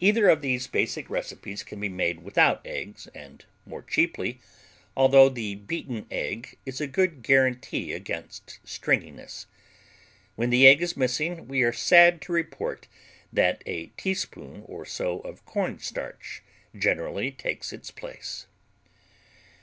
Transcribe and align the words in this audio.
Either 0.00 0.28
of 0.28 0.42
these 0.42 0.66
basic 0.66 1.08
recipes 1.08 1.62
can 1.62 1.80
be 1.80 1.88
made 1.88 2.22
without 2.22 2.60
eggs, 2.66 3.06
and 3.14 3.46
more 3.64 3.80
cheaply, 3.80 4.38
although 4.94 5.30
the 5.30 5.54
beaten 5.54 6.06
egg 6.10 6.58
is 6.66 6.78
a 6.78 6.86
guarantee 6.86 7.94
against 7.94 8.58
stringiness. 8.66 9.46
When 10.34 10.50
the 10.50 10.66
egg 10.66 10.82
is 10.82 10.94
missing, 10.94 11.48
we 11.48 11.62
are 11.62 11.72
sad 11.72 12.20
to 12.20 12.32
record 12.32 12.86
that 13.32 13.62
a 13.64 13.86
teaspoon 13.96 14.62
or 14.66 14.84
so 14.84 15.20
of 15.20 15.42
cornstarch 15.46 16.42
generally 16.78 17.30
takes 17.30 17.72
its 17.72 17.90
place. 17.90 18.46